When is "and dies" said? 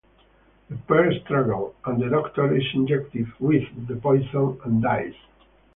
4.65-5.13